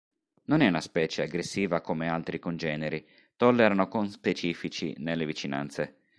Non 0.45 0.61
è 0.61 0.67
una 0.67 0.81
specie 0.81 1.21
aggressiva 1.21 1.79
come 1.81 2.09
altri 2.09 2.39
congeneri, 2.39 3.07
tollerano 3.35 3.87
conspecifici 3.87 4.95
nelle 4.97 5.27
vicinanze. 5.27 5.97